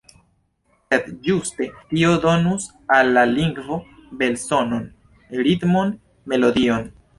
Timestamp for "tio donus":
1.91-2.65